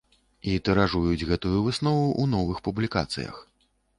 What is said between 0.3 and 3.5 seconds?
І тыражуюць гэтую выснову ў новых публікацыях.